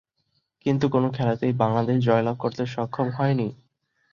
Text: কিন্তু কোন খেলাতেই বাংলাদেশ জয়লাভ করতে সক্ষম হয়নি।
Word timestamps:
কিন্তু 0.65 0.85
কোন 0.89 1.03
খেলাতেই 1.11 1.53
বাংলাদেশ 1.53 1.97
জয়লাভ 2.05 2.35
করতে 2.39 2.63
সক্ষম 2.67 3.07
হয়নি। 3.09 3.47